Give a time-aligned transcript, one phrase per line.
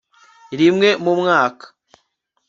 [0.59, 1.65] rimwe mu mwaka